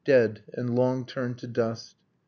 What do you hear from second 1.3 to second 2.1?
to dust.